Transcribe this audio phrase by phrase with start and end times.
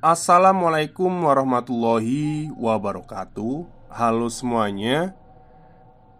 [0.00, 3.68] Assalamualaikum warahmatullahi wabarakatuh.
[3.92, 5.12] Halo semuanya.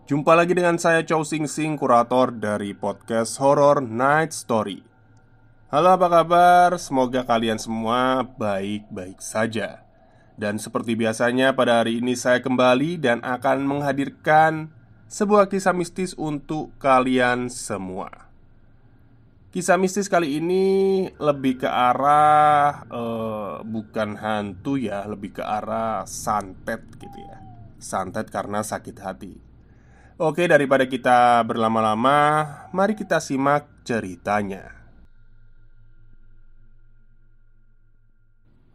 [0.05, 4.85] Jumpa lagi dengan saya Chow Sing Sing, kurator dari podcast Horror Night Story.
[5.73, 6.77] Halo apa kabar?
[6.77, 9.81] Semoga kalian semua baik-baik saja.
[10.37, 14.77] Dan seperti biasanya pada hari ini saya kembali dan akan menghadirkan
[15.11, 18.30] Sebuah kisah mistis untuk kalian semua
[19.51, 20.65] Kisah mistis kali ini
[21.19, 27.43] lebih ke arah uh, bukan hantu ya, lebih ke arah santet gitu ya.
[27.83, 29.35] Santet karena sakit hati.
[30.23, 34.71] Oke, daripada kita berlama-lama, mari kita simak ceritanya.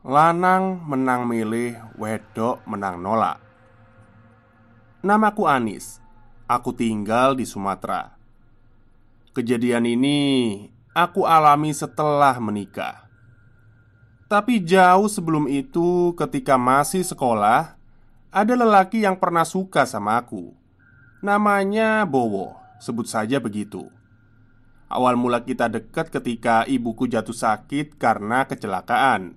[0.03, 3.39] Lanang menang milih, wedok menang nolak.
[5.07, 6.03] Namaku Anis.
[6.51, 8.14] Aku tinggal di Sumatera.
[9.35, 10.19] Kejadian ini
[10.95, 13.03] aku alami setelah menikah.
[14.31, 17.75] Tapi jauh sebelum itu, ketika masih sekolah,
[18.31, 20.55] ada lelaki yang pernah suka sama aku.
[21.19, 23.83] Namanya Bowo, sebut saja begitu.
[24.87, 29.35] Awal mula kita dekat ketika ibuku jatuh sakit karena kecelakaan.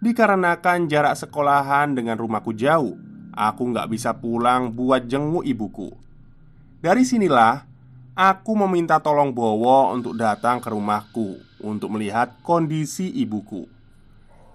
[0.00, 2.96] Dikarenakan jarak sekolahan dengan rumahku jauh,
[3.36, 5.92] aku nggak bisa pulang buat jenguk ibuku.
[6.80, 7.73] Dari sinilah
[8.14, 13.66] Aku meminta tolong Bowo untuk datang ke rumahku untuk melihat kondisi ibuku.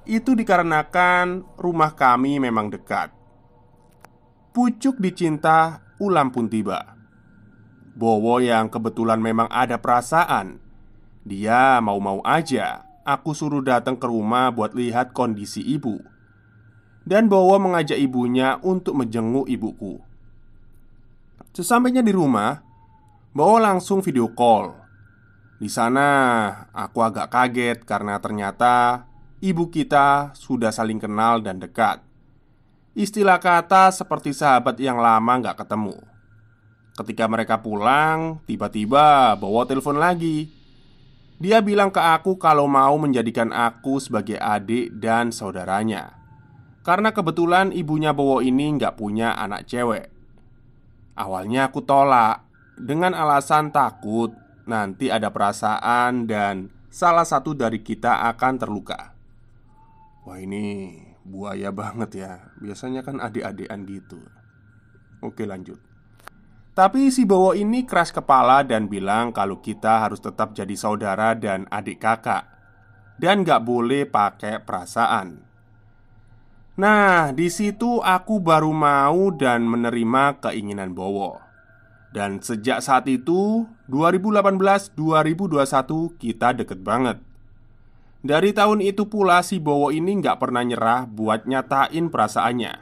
[0.08, 3.12] Itu dikarenakan rumah kami memang dekat.
[4.56, 6.96] Pucuk dicinta, ulam pun tiba.
[8.00, 10.64] Bowo yang kebetulan memang ada perasaan.
[11.28, 16.00] Dia mau-mau aja aku suruh datang ke rumah buat lihat kondisi ibu.
[17.04, 19.98] Dan Bowo mengajak ibunya untuk menjenguk ibuku.
[21.52, 22.69] Sesampainya di rumah,
[23.30, 24.74] Bawa langsung video call.
[25.62, 29.06] Di sana aku agak kaget karena ternyata
[29.38, 32.02] ibu kita sudah saling kenal dan dekat.
[32.98, 36.02] Istilah kata seperti sahabat yang lama nggak ketemu.
[36.98, 40.50] Ketika mereka pulang, tiba-tiba bawa telepon lagi.
[41.38, 46.18] Dia bilang ke aku kalau mau menjadikan aku sebagai adik dan saudaranya.
[46.82, 50.10] Karena kebetulan ibunya Bowo ini nggak punya anak cewek.
[51.14, 52.49] Awalnya aku tolak
[52.80, 54.32] dengan alasan takut
[54.64, 59.12] nanti ada perasaan dan salah satu dari kita akan terluka.
[60.24, 60.96] Wah, ini
[61.28, 62.34] buaya banget ya.
[62.64, 64.24] Biasanya kan adik-adikan gitu.
[65.20, 65.78] Oke, lanjut.
[66.72, 71.68] Tapi si Bowo ini keras kepala dan bilang kalau kita harus tetap jadi saudara dan
[71.68, 72.48] adik kakak
[73.20, 75.44] Dan gak boleh pakai perasaan
[76.80, 81.49] Nah, di situ aku baru mau dan menerima keinginan Bowo
[82.10, 87.22] dan sejak saat itu 2018-2021 kita deket banget.
[88.20, 92.74] Dari tahun itu pula si Bowo ini nggak pernah nyerah buat nyatain perasaannya.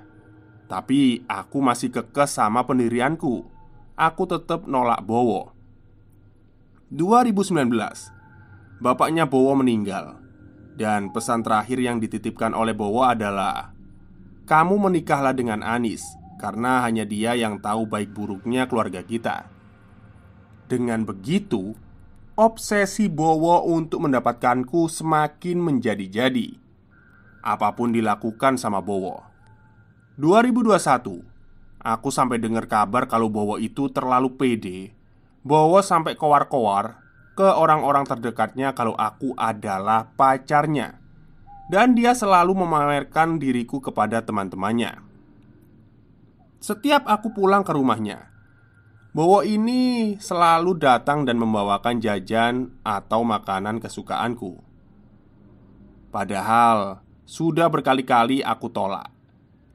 [0.66, 3.46] Tapi aku masih kekeh sama pendirianku.
[3.94, 5.54] Aku tetap nolak Bowo.
[6.90, 10.18] 2019 Bapaknya Bowo meninggal.
[10.78, 13.78] Dan pesan terakhir yang dititipkan oleh Bowo adalah
[14.50, 19.50] Kamu menikahlah dengan Anis karena hanya dia yang tahu baik buruknya keluarga kita.
[20.70, 21.74] Dengan begitu,
[22.38, 26.54] obsesi Bowo untuk mendapatkanku semakin menjadi-jadi.
[27.42, 29.26] Apa pun dilakukan sama Bowo.
[30.22, 31.24] 2021,
[31.82, 34.94] aku sampai dengar kabar kalau Bowo itu terlalu pede.
[35.42, 37.00] Bowo sampai kowar-kowar
[37.38, 41.00] ke orang-orang terdekatnya kalau aku adalah pacarnya.
[41.72, 45.07] Dan dia selalu memamerkan diriku kepada teman-temannya.
[46.58, 48.34] Setiap aku pulang ke rumahnya,
[49.14, 54.62] Bowo ini selalu datang dan membawakan jajan atau makanan kesukaanku.
[56.10, 59.14] Padahal sudah berkali-kali aku tolak,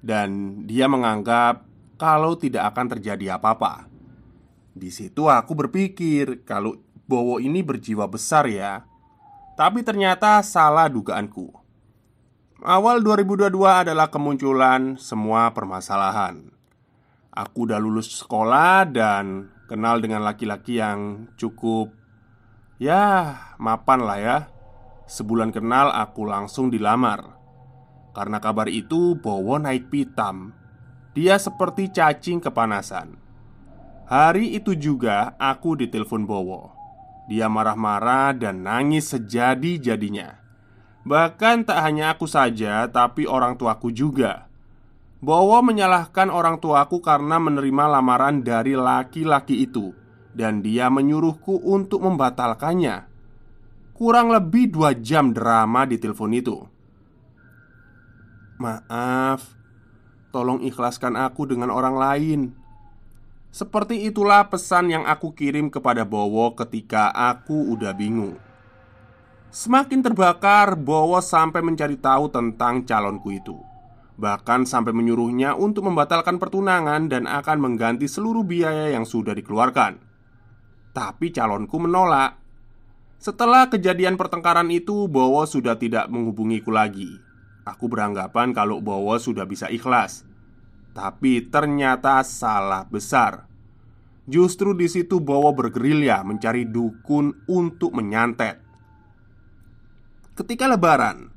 [0.02, 1.62] dan dia menganggap
[1.98, 3.86] kalau tidak akan terjadi apa-apa.
[4.74, 8.82] Di situ aku berpikir kalau Bowo ini berjiwa besar ya,
[9.54, 11.50] tapi ternyata salah dugaanku.
[12.62, 13.54] Awal 2022
[13.86, 16.61] adalah kemunculan semua permasalahan
[17.32, 21.88] Aku udah lulus sekolah dan kenal dengan laki-laki yang cukup
[22.82, 24.38] Ya, mapan lah ya.
[25.06, 27.38] Sebulan kenal aku langsung dilamar.
[28.12, 30.52] Karena kabar itu Bowo naik pitam.
[31.16, 33.16] Dia seperti cacing kepanasan.
[34.10, 36.74] Hari itu juga aku ditelepon Bowo.
[37.30, 40.42] Dia marah-marah dan nangis sejadi-jadinya.
[41.06, 44.51] Bahkan tak hanya aku saja, tapi orang tuaku juga
[45.22, 49.94] Bowo menyalahkan orang tuaku karena menerima lamaran dari laki-laki itu
[50.34, 53.06] Dan dia menyuruhku untuk membatalkannya
[53.94, 56.58] Kurang lebih dua jam drama di telepon itu
[58.62, 59.58] Maaf,
[60.30, 62.40] tolong ikhlaskan aku dengan orang lain.
[63.50, 68.38] Seperti itulah pesan yang aku kirim kepada Bowo ketika aku udah bingung.
[69.50, 73.71] Semakin terbakar, Bowo sampai mencari tahu tentang calonku itu.
[74.20, 79.96] Bahkan sampai menyuruhnya untuk membatalkan pertunangan dan akan mengganti seluruh biaya yang sudah dikeluarkan.
[80.92, 82.36] Tapi calonku menolak.
[83.16, 87.16] Setelah kejadian pertengkaran itu, Bowo sudah tidak menghubungiku lagi.
[87.64, 90.28] Aku beranggapan kalau Bowo sudah bisa ikhlas.
[90.92, 93.48] Tapi ternyata salah besar.
[94.28, 98.60] Justru di situ Bowo bergerilya mencari dukun untuk menyantet.
[100.36, 101.31] Ketika lebaran,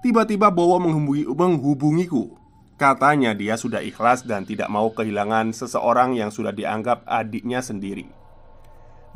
[0.00, 2.36] tiba-tiba Bowo menghubungi, menghubungiku.
[2.76, 8.04] Katanya dia sudah ikhlas dan tidak mau kehilangan seseorang yang sudah dianggap adiknya sendiri.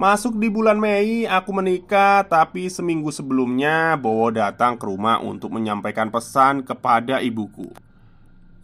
[0.01, 6.09] Masuk di bulan Mei, aku menikah, tapi seminggu sebelumnya Bowo datang ke rumah untuk menyampaikan
[6.09, 7.69] pesan kepada ibuku.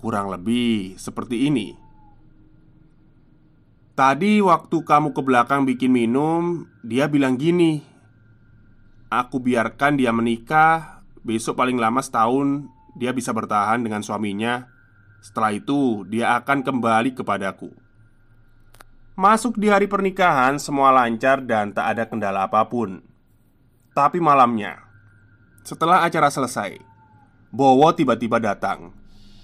[0.00, 1.76] Kurang lebih seperti ini.
[3.92, 7.84] Tadi waktu kamu ke belakang bikin minum, dia bilang gini.
[9.12, 10.95] Aku biarkan dia menikah,
[11.26, 14.70] besok paling lama setahun dia bisa bertahan dengan suaminya.
[15.18, 17.74] Setelah itu, dia akan kembali kepadaku.
[19.18, 23.02] Masuk di hari pernikahan, semua lancar dan tak ada kendala apa pun.
[23.90, 24.86] Tapi malamnya,
[25.66, 26.78] setelah acara selesai,
[27.50, 28.92] Bowo tiba-tiba datang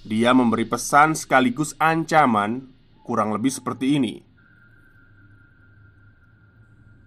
[0.03, 2.67] dia memberi pesan sekaligus ancaman
[3.07, 4.15] Kurang lebih seperti ini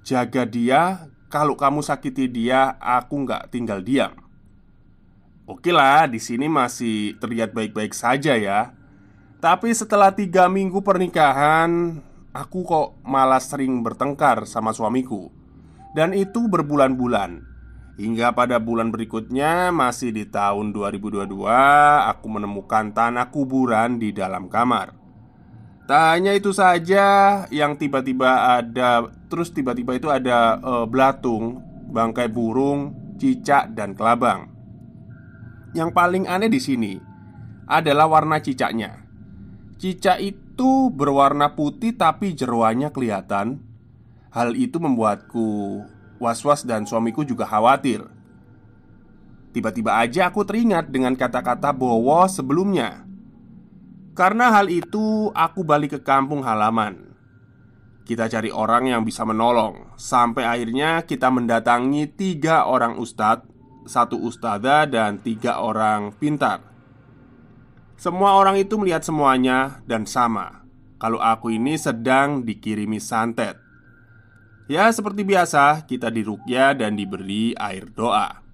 [0.08, 4.25] Jaga dia Kalau kamu sakiti dia Aku nggak tinggal diam
[5.46, 8.74] Oke lah, di sini masih terlihat baik-baik saja ya.
[9.38, 12.02] Tapi setelah tiga minggu pernikahan,
[12.34, 15.30] aku kok malah sering bertengkar sama suamiku,
[15.94, 17.46] dan itu berbulan-bulan.
[17.96, 21.32] Hingga pada bulan berikutnya Masih di tahun 2022
[22.12, 24.92] Aku menemukan tanah kuburan di dalam kamar
[25.88, 33.16] Tak hanya itu saja Yang tiba-tiba ada Terus tiba-tiba itu ada e, belatung Bangkai burung
[33.16, 34.55] Cicak dan kelabang
[35.76, 36.96] Yang paling aneh di sini
[37.68, 39.04] Adalah warna cicaknya.
[39.76, 43.60] Cicak itu berwarna putih tapi jeruannya kelihatan.
[44.32, 45.84] Hal itu membuatku
[46.16, 48.08] Was-was dan suamiku juga khawatir.
[49.52, 53.04] Tiba-tiba aja aku teringat dengan kata-kata Bowo sebelumnya.
[54.16, 57.12] Karena hal itu aku balik ke kampung halaman.
[58.08, 59.98] Kita cari orang yang bisa menolong.
[60.00, 63.55] Sampai akhirnya kita mendatangi tiga orang ustadz
[63.86, 66.66] Satu ustadzah dan tiga orang pintar.
[67.96, 70.66] Semua orang itu melihat semuanya dan sama.
[70.98, 73.62] Kalau aku ini sedang dikirimi santet.
[74.66, 78.46] Ya seperti biasa kita dirukyah dan diberi air doa.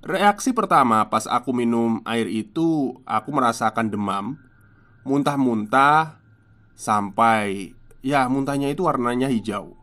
[0.00, 4.40] Reaksi pertama pas aku minum air itu Aku merasakan demam
[5.04, 6.16] Muntah-muntah
[6.72, 9.79] Sampai Ya muntahnya itu warnanya hijau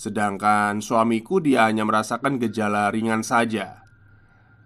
[0.00, 3.84] Sedangkan suamiku dia hanya merasakan gejala ringan saja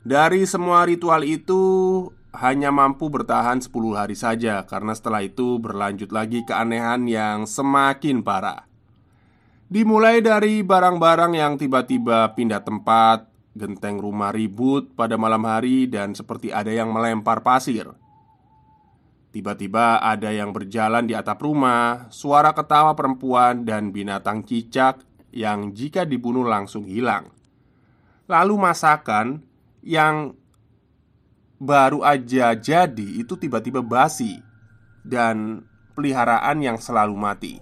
[0.06, 6.46] Dari semua ritual itu Hanya mampu bertahan 10 hari saja Karena setelah itu berlanjut lagi
[6.46, 8.70] keanehan yang semakin parah
[9.66, 13.26] Dimulai dari barang-barang yang tiba-tiba pindah tempat,
[13.58, 17.88] genteng rumah ribut pada malam hari, dan seperti ada yang melempar pasir.
[19.32, 25.00] Tiba-tiba ada yang berjalan di atap rumah, suara ketawa perempuan, dan binatang cicak
[25.34, 27.34] yang jika dibunuh langsung hilang.
[28.30, 29.42] Lalu masakan
[29.82, 30.38] yang
[31.58, 34.38] baru aja jadi itu tiba-tiba basi,
[35.02, 35.66] dan
[35.98, 37.54] peliharaan yang selalu mati.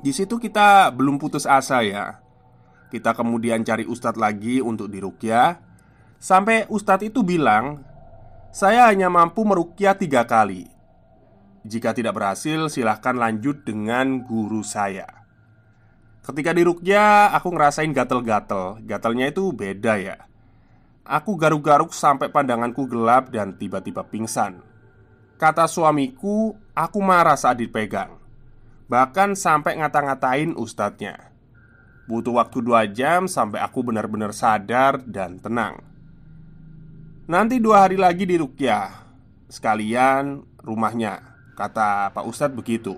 [0.00, 2.24] Di situ kita belum putus asa ya.
[2.88, 5.60] Kita kemudian cari ustadz lagi untuk dirukyah
[6.16, 7.84] Sampai ustadz itu bilang
[8.48, 10.64] Saya hanya mampu merukyah tiga kali
[11.68, 15.17] Jika tidak berhasil silahkan lanjut dengan guru saya
[16.28, 18.84] Ketika dirukyah aku ngerasain gatel-gatel.
[18.84, 20.28] Gatelnya itu beda ya.
[21.08, 24.60] Aku garuk-garuk sampai pandanganku gelap dan tiba-tiba pingsan.
[25.40, 28.20] Kata suamiku, aku marah saat dipegang.
[28.92, 31.32] Bahkan sampai ngata-ngatain ustadznya.
[32.04, 35.80] Butuh waktu dua jam sampai aku benar-benar sadar dan tenang.
[37.24, 38.88] Nanti dua hari lagi di Rukyah
[39.52, 41.20] Sekalian rumahnya
[41.52, 42.96] Kata Pak Ustadz begitu.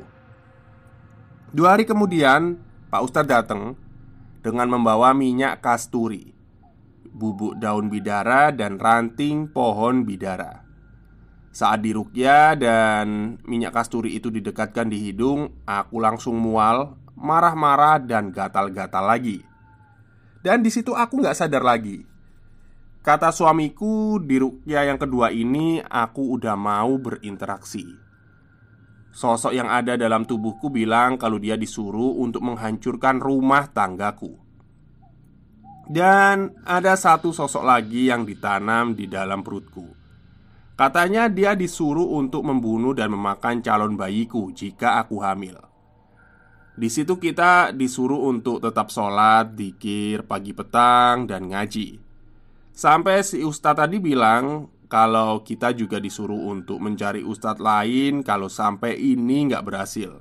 [1.51, 3.79] Dua hari kemudian Pak Ustadz datang
[4.43, 6.35] Dengan membawa minyak kasturi
[7.07, 10.67] Bubuk daun bidara dan ranting pohon bidara.
[11.51, 19.07] Saat dirukyah dan minyak kasturi itu didekatkan di hidung Aku langsung mual, marah-marah dan gatal-gatal
[19.07, 19.43] lagi.
[20.43, 22.03] Dan di situ aku nggak sadar lagi.
[23.03, 28.10] Kata suamiku, di rukyah yang kedua ini aku udah mau berinteraksi.
[29.11, 34.39] Sosok yang ada dalam tubuhku bilang kalau dia disuruh untuk menghancurkan rumah tanggaku.
[35.91, 39.91] Dan ada satu sosok lagi yang ditanam di dalam perutku.
[40.79, 45.59] Katanya dia disuruh untuk membunuh dan memakan calon bayiku jika aku hamil.
[46.79, 52.01] Di situ kita disuruh untuk tetap sholat, dikir, pagi petang, dan ngaji.
[52.73, 58.99] Sampai si ustadz tadi bilang kalau kita juga disuruh untuk mencari ustadz lain kalau sampai
[58.99, 60.19] ini nggak berhasil.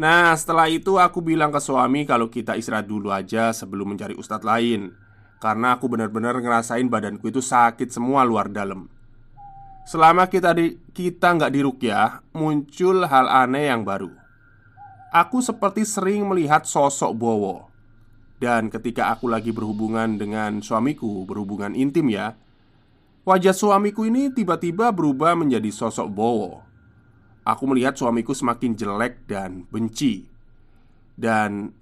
[0.00, 4.44] Nah setelah itu aku bilang ke suami kalau kita istirahat dulu aja sebelum mencari ustadz
[4.44, 4.92] lain
[5.36, 8.88] Karena aku benar-benar ngerasain badanku itu sakit semua luar dalam
[9.86, 14.10] Selama kita di kita nggak dirukyah, muncul hal aneh yang baru.
[15.14, 17.70] Aku seperti sering melihat sosok Bowo.
[18.42, 22.34] Dan ketika aku lagi berhubungan dengan suamiku, berhubungan intim ya,
[23.26, 26.62] wajah suamiku ini tiba-tiba berubah menjadi sosok Bowo.
[27.42, 30.30] Aku melihat suamiku semakin jelek dan benci.
[31.18, 31.74] Dan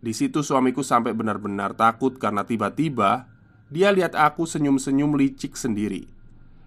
[0.00, 3.28] di situ suamiku sampai benar-benar takut karena tiba-tiba
[3.68, 6.08] dia lihat aku senyum-senyum licik sendiri.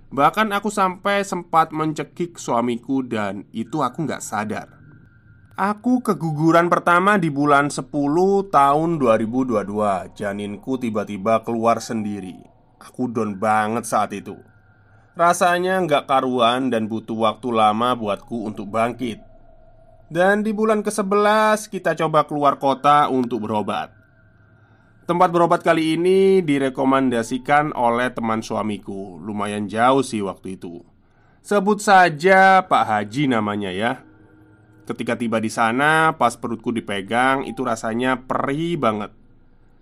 [0.09, 4.73] Bahkan aku sampai sempat mencekik suamiku dan itu aku nggak sadar
[5.53, 7.93] Aku keguguran pertama di bulan 10
[8.49, 9.69] tahun 2022
[10.17, 12.48] Janinku tiba-tiba keluar sendiri
[12.79, 14.39] Aku down banget saat itu.
[15.19, 19.19] Rasanya nggak karuan dan butuh waktu lama buatku untuk bangkit.
[20.07, 23.91] Dan di bulan ke-11 kita coba keluar kota untuk berobat.
[25.05, 29.19] Tempat berobat kali ini direkomendasikan oleh teman suamiku.
[29.19, 30.81] Lumayan jauh sih waktu itu.
[31.43, 34.05] Sebut saja Pak Haji namanya ya.
[34.87, 39.13] Ketika tiba di sana, pas perutku dipegang, itu rasanya perih banget.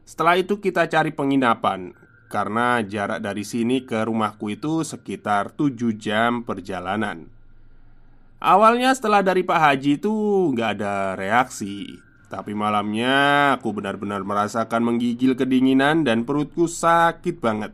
[0.04, 6.44] Setelah itu kita cari penginapan Karena jarak dari sini ke rumahku itu sekitar 7 jam
[6.44, 7.32] perjalanan.
[8.38, 10.14] Awalnya setelah dari Pak Haji itu
[10.54, 11.98] nggak ada reaksi.
[12.28, 17.72] Tapi malamnya aku benar-benar merasakan menggigil kedinginan dan perutku sakit banget.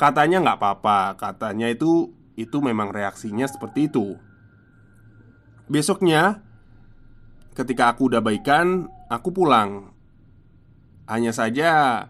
[0.00, 2.08] Katanya nggak apa-apa, katanya itu
[2.40, 4.16] itu memang reaksinya seperti itu.
[5.68, 6.40] Besoknya
[7.60, 9.90] Ketika aku udah baikan, aku pulang.
[11.10, 12.06] Hanya saja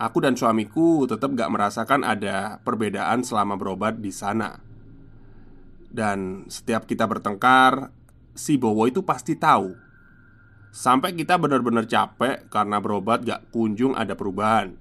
[0.00, 4.56] Aku dan suamiku tetap gak merasakan ada perbedaan selama berobat di sana.
[5.92, 7.92] Dan setiap kita bertengkar
[8.32, 9.76] Si Bowo itu pasti tahu.
[10.72, 14.72] Sampai kita benar-benar capek karena berobat gak kunjung ada perubahan.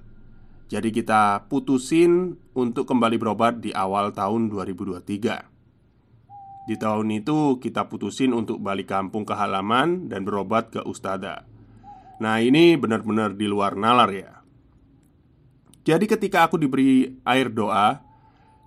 [0.72, 8.32] Jadi kita putusin untuk kembali berobat di awal tahun 2023 Di tahun itu kita putusin
[8.32, 11.44] untuk balik kampung ke halaman dan berobat ke ustada.
[12.24, 14.41] Nah ini benar-benar di luar nalar ya
[15.82, 18.02] Jadi ketika aku diberi air doa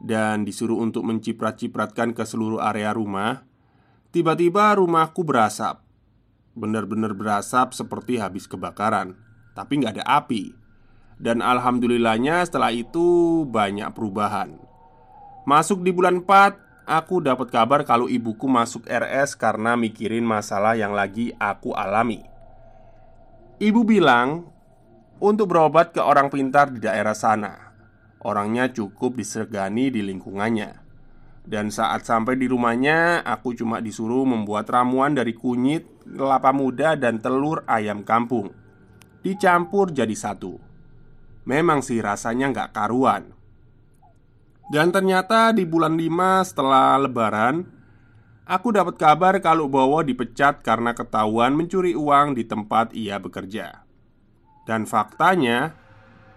[0.02, 3.46] Dan disuruh untuk menciprat-cipratkan ke seluruh area rumah
[4.10, 5.82] Tiba-tiba rumahku berasap.
[6.54, 9.14] Benar-benar berasap seperti habis kebakaran
[9.54, 10.54] Tapi nggak ada api.
[11.14, 14.58] Dan alhamdulillahnya setelah itu banyak perubahan.
[15.46, 20.92] Masuk di bulan 4 Aku dapat kabar kalau ibuku masuk RS karena mikirin masalah yang
[20.92, 22.20] lagi aku alami.
[23.56, 24.52] Ibu bilang
[25.24, 27.72] Untuk berobat ke orang pintar di daerah sana.
[28.20, 30.84] Orangnya cukup disegani di lingkungannya.
[31.48, 37.24] Dan saat sampai di rumahnya, aku cuma disuruh membuat ramuan dari kunyit, kelapa muda, dan
[37.24, 38.52] telur ayam kampung.
[39.24, 40.60] Dicampur jadi satu.
[41.48, 43.32] Memang sih rasanya nggak karuan.
[44.68, 47.64] Dan ternyata di bulan 5 setelah lebaran
[48.44, 53.83] Aku dapat kabar kalau Bowo dipecat karena ketahuan mencuri uang di tempat ia bekerja
[54.64, 55.76] Dan faktanya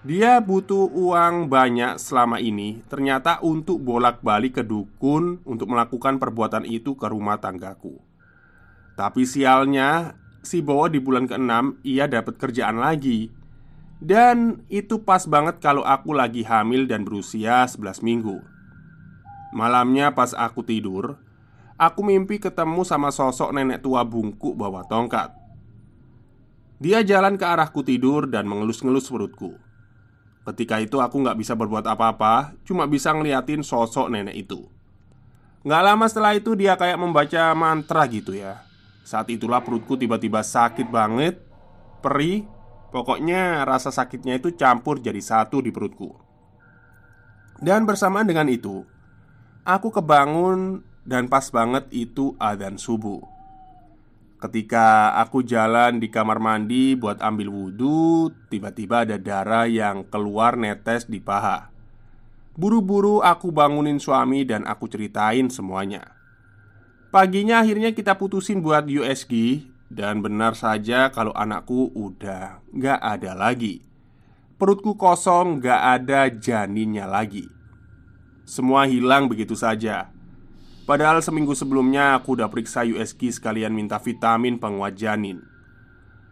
[0.08, 6.96] dia butuh uang banyak selama ini Ternyata untuk bolak-balik ke dukun Untuk melakukan perbuatan itu
[6.96, 7.98] ke rumah tanggaku.
[8.96, 10.16] Tapi sialnya
[10.46, 13.34] Si Bowo di bulan ke-6 Ia dapat kerjaan lagi.
[13.98, 18.38] Dan itu pas banget kalau aku lagi hamil dan berusia 11 minggu.
[19.52, 21.18] Malamnya pas aku tidur
[21.82, 25.47] Aku mimpi ketemu sama sosok nenek tua bungkuk bawa tongkat
[26.78, 29.58] Dia jalan ke arahku tidur dan mengelus-ngelus perutku.
[30.46, 34.70] Ketika itu aku nggak bisa berbuat apa-apa Cuma bisa ngeliatin sosok nenek itu.
[35.66, 38.62] Nggak lama setelah itu dia kayak membaca mantra gitu ya.
[39.02, 41.42] Saat itulah perutku tiba-tiba sakit banget
[42.00, 42.46] Perih
[42.94, 46.16] Pokoknya rasa sakitnya itu campur jadi satu di perutku.
[47.60, 48.86] Dan bersamaan dengan itu
[49.68, 53.37] Aku kebangun dan pas banget itu adzan subuh
[54.38, 61.10] Ketika aku jalan di kamar mandi buat ambil wudhu Tiba-tiba ada darah yang keluar netes
[61.10, 61.74] di paha.
[62.54, 66.14] Buru-buru aku bangunin suami dan aku ceritain semuanya.
[67.10, 73.82] Paginya akhirnya kita putusin buat USG Dan benar saja kalau anakku udah gak ada lagi.
[74.62, 77.50] Perutku kosong gak ada janinnya lagi.
[78.46, 80.14] Semua hilang begitu saja
[80.88, 85.44] Padahal seminggu sebelumnya aku udah periksa USG sekalian minta vitamin penguat janin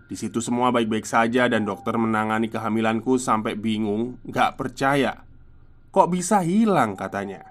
[0.07, 5.27] Di situ semua baik-baik saja dan dokter menangani kehamilanku sampai bingung, gak percaya.
[5.91, 7.43] Kok bisa hilang katanya.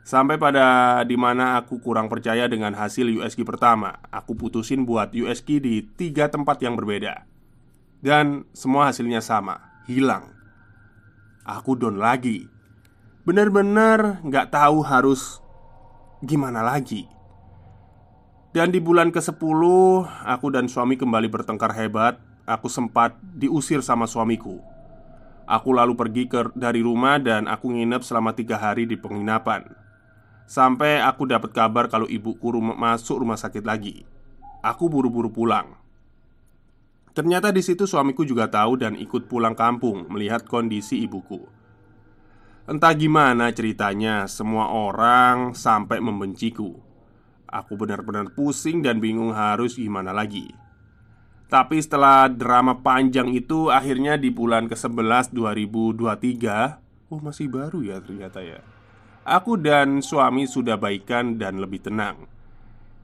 [0.00, 5.60] Sampai pada di mana aku kurang percaya dengan hasil USG pertama Aku putusin buat USG
[5.60, 7.28] di tiga tempat yang berbeda.
[8.00, 10.32] Dan semua hasilnya sama Hilang.
[11.44, 12.48] Aku down lagi.
[13.28, 15.43] Bener-bener gak tahu harus
[16.24, 17.04] gimana lagi?
[18.50, 19.60] Dan di bulan ke-10
[20.24, 22.16] Aku dan suami kembali bertengkar hebat.
[22.44, 24.60] Aku sempat diusir sama suamiku.
[25.44, 29.68] Aku lalu pergi ke, dari rumah dan aku nginep selama tiga hari di penginapan.
[30.44, 34.04] Sampai aku dapat kabar kalau ibuku rumah, masuk rumah sakit lagi.
[34.60, 35.76] Aku buru-buru pulang.
[37.16, 41.63] Ternyata di situ suamiku juga tahu dan ikut pulang kampung melihat kondisi ibuku
[42.64, 46.72] Entah gimana ceritanya, semua orang sampai membenciku.
[47.44, 50.48] Aku benar-benar pusing dan bingung harus gimana lagi.
[51.52, 58.40] Tapi setelah drama panjang itu akhirnya di bulan ke-11 2023 Oh masih baru ya ternyata
[58.40, 58.64] ya
[59.28, 62.24] Aku dan suami sudah baikan dan lebih tenang.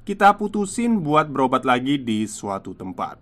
[0.08, 3.20] Kita putusin buat berobat lagi di suatu tempat.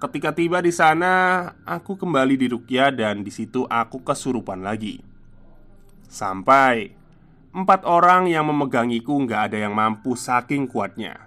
[0.00, 5.05] Ketika tiba di sana, aku kembali di Rukia dan di situ aku kesurupan lagi.
[6.06, 6.94] Sampai
[7.56, 11.26] empat orang yang memegangiku nggak ada yang mampu saking kuatnya.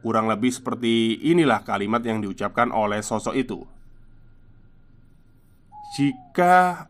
[0.00, 3.60] Kurang lebih seperti inilah kalimat yang diucapkan oleh sosok itu.
[5.94, 6.88] Jika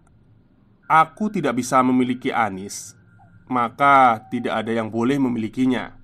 [0.84, 2.92] aku tidak bisa memiliki Anis
[3.48, 5.96] Maka tidak ada yang boleh memilikinya.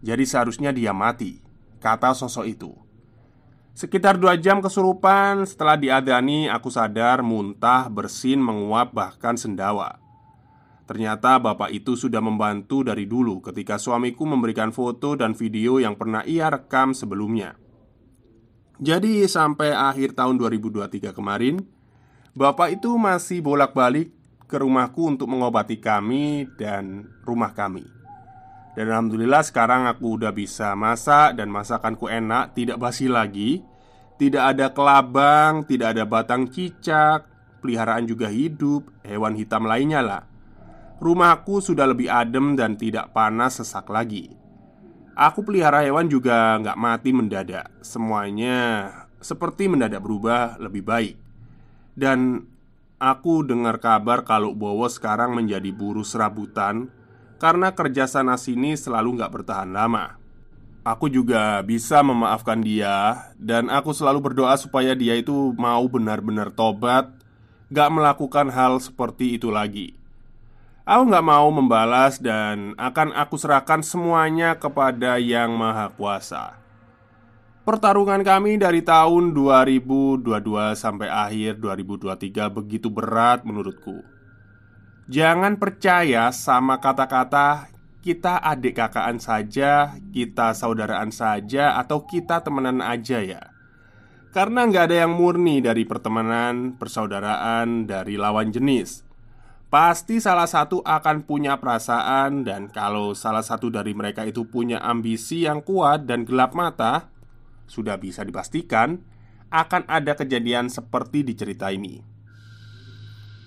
[0.00, 1.38] Jadi seharusnya dia mati
[1.78, 2.72] Kata sosok itu.
[3.76, 10.03] Sekitar dua jam kesurupan Setelah diadani aku sadar muntah, bersin, menguap, bahkan sendawa
[10.84, 16.20] Ternyata bapak itu sudah membantu dari dulu ketika suamiku memberikan foto dan video yang pernah
[16.28, 17.56] ia rekam sebelumnya.
[18.76, 21.64] Jadi sampai akhir tahun 2023 kemarin,
[22.36, 24.12] bapak itu masih bolak-balik
[24.44, 27.88] ke rumahku untuk mengobati kami dan rumah kami.
[28.74, 33.62] Dan alhamdulillah sekarang aku udah bisa masak dan masakanku enak, tidak basi lagi.
[34.14, 37.26] Tidak ada kelabang, tidak ada batang cicak,
[37.62, 40.33] peliharaan juga hidup, hewan hitam lainnya lah.
[41.04, 44.32] Rumahku sudah lebih adem dan tidak panas sesak lagi.
[45.12, 47.68] Aku pelihara hewan juga nggak mati mendadak.
[47.84, 48.88] Semuanya
[49.20, 51.20] seperti mendadak berubah lebih baik.
[51.92, 52.48] Dan
[52.96, 56.88] aku dengar kabar kalau Bowo sekarang menjadi buruh serabutan
[57.36, 60.16] Karena kerja sana sini selalu nggak bertahan lama.
[60.88, 67.12] Aku juga bisa memaafkan dia Dan aku selalu berdoa supaya dia itu mau benar-benar tobat
[67.68, 70.03] Gak melakukan hal seperti itu lagi
[70.84, 76.60] Aku nggak mau membalas dan akan aku serahkan semuanya kepada Yang Maha Kuasa.
[77.64, 80.28] Pertarungan kami dari tahun 2022
[80.76, 84.04] sampai akhir 2023 begitu berat menurutku.
[85.08, 87.72] Jangan percaya sama kata-kata
[88.04, 93.56] kita adik kakaan saja, kita saudaraan saja, atau kita temenan aja ya.
[94.36, 99.13] Karena nggak ada yang murni dari pertemanan, persaudaraan, dari lawan jenis.
[99.74, 105.50] Pasti salah satu akan punya perasaan Dan kalau salah satu dari mereka itu punya ambisi
[105.50, 107.10] yang kuat dan gelap mata
[107.66, 109.02] Sudah bisa dipastikan
[109.50, 111.98] Akan ada kejadian seperti di cerita ini.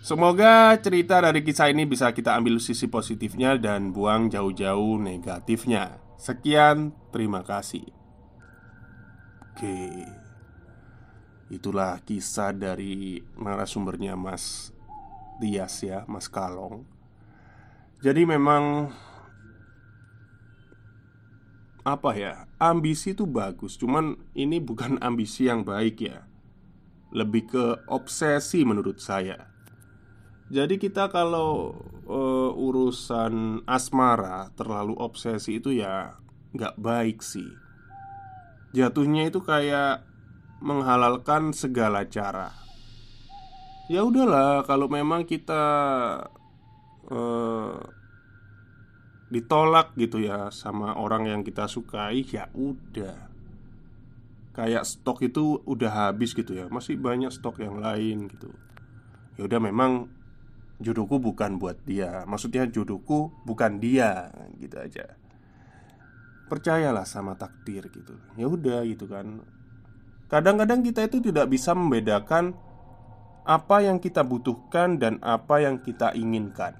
[0.03, 5.99] Semoga cerita dari kisah ini bisa kita ambil sisi positifnya dan buang jauh-jauh negatifnya.
[6.15, 7.83] Sekian, terima kasih.
[9.51, 10.07] Oke
[11.51, 14.75] Itulah kisah dari narasumbernya Mas
[15.37, 16.83] Tias ya, Mas Kalong.
[18.01, 18.93] Jadi memang
[21.85, 22.45] apa ya?
[22.57, 26.25] Ambisi itu bagus, cuman ini bukan ambisi yang baik ya.
[27.13, 29.47] Lebih ke obsesi menurut saya.
[30.47, 31.75] Jadi kita kalau
[32.07, 36.15] uh, urusan asmara terlalu obsesi itu ya
[36.55, 37.47] nggak baik sih.
[38.71, 40.03] Jatuhnya itu kayak
[40.63, 42.66] menghalalkan segala cara
[43.87, 45.63] ya udahlah kalau memang kita
[47.11, 47.77] uh,
[49.27, 53.27] ditolak gitu ya sama orang yang kita sukai ya udah
[54.55, 58.51] kayak stok itu udah habis gitu ya masih banyak stok yang lain gitu
[59.35, 60.17] ya udah memang
[60.77, 62.23] jodohku bukan buat dia.
[62.25, 64.29] Maksudnya jodohku bukan dia,
[64.61, 65.05] gitu aja.
[66.47, 68.15] Percayalah sama takdir gitu.
[68.39, 69.43] Ya udah gitu kan.
[70.31, 72.55] Kadang-kadang kita itu tidak bisa membedakan
[73.47, 76.75] apa yang kita butuhkan dan apa yang kita inginkan.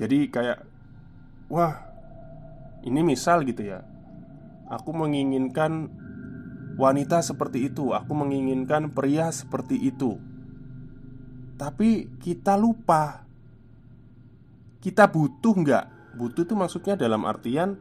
[0.00, 0.64] Jadi kayak
[1.52, 1.76] wah,
[2.80, 3.84] ini misal gitu ya.
[4.72, 5.92] Aku menginginkan
[6.80, 10.16] wanita seperti itu, aku menginginkan pria seperti itu.
[11.56, 13.24] Tapi kita lupa
[14.76, 15.84] Kita butuh nggak?
[16.20, 17.80] Butuh itu maksudnya dalam artian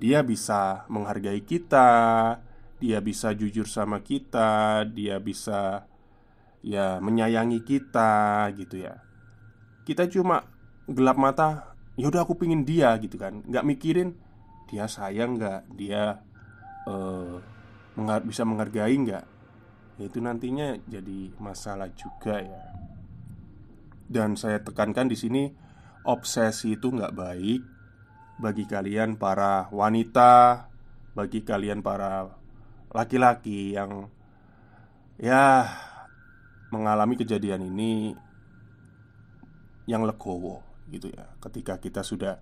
[0.00, 2.40] Dia bisa menghargai kita
[2.80, 5.91] Dia bisa jujur sama kita Dia bisa
[6.62, 9.02] Ya menyayangi kita gitu ya.
[9.82, 10.46] Kita cuma
[10.86, 13.44] gelap mata Yaudah aku pingin dia gitu kan.
[13.44, 14.16] Nggak mikirin
[14.72, 15.76] Dia sayang nggak?
[15.76, 16.16] Dia
[16.88, 17.36] uh,
[18.24, 19.24] bisa menghargai nggak?
[20.00, 22.64] Ya itu nantinya jadi masalah juga ya.
[24.08, 25.52] Dan saya tekankan di sini
[26.08, 27.60] obsesi itu nggak baik
[28.40, 30.72] bagi kalian para wanita,
[31.12, 32.32] bagi kalian para
[32.96, 34.08] laki-laki yang
[35.20, 35.68] ya
[36.72, 38.16] mengalami kejadian ini
[39.84, 41.28] yang legowo gitu ya.
[41.38, 42.40] Ketika kita sudah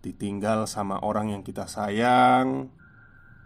[0.00, 2.72] ditinggal sama orang yang kita sayang,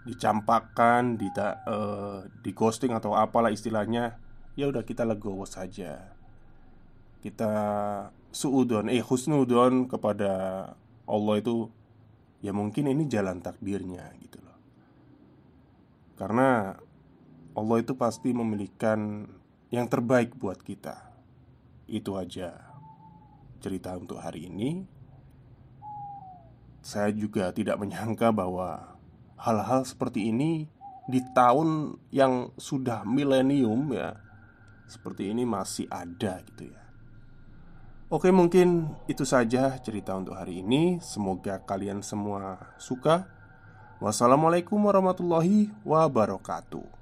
[0.07, 4.17] dicampakkan, di uh, di ghosting atau apalah istilahnya,
[4.55, 6.21] ya udah kita legowo saja
[7.21, 7.53] kita
[8.33, 10.33] suudon eh husnudon kepada
[11.05, 11.69] Allah itu
[12.41, 14.57] ya mungkin ini jalan takdirnya gitu loh.
[16.17, 16.77] Karena
[17.53, 19.29] Allah itu pasti memilihkan
[19.71, 20.99] yang terbaik buat kita.
[21.87, 22.59] Itu aja
[23.63, 24.87] cerita untuk hari ini.
[26.83, 28.99] Saya juga tidak menyangka bahwa
[29.39, 30.67] hal-hal seperti ini
[31.07, 34.19] di tahun yang sudah milenium ya
[34.91, 36.83] seperti ini masih ada gitu ya.
[38.11, 40.99] Oke, mungkin itu saja cerita untuk hari ini.
[40.99, 43.31] Semoga kalian semua suka.
[44.03, 47.00] Wassalamualaikum warahmatullahi wabarakatuh.